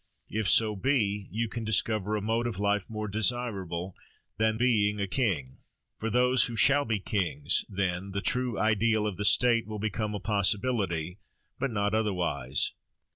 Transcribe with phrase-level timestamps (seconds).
[0.31, 3.95] If so be, you can discover a mode of life more desirable
[4.39, 5.59] than the being a king,
[5.99, 10.15] for those who shall be kings; then, the true Ideal of the State will become
[10.15, 11.19] a possibility;
[11.59, 12.73] but not otherwise.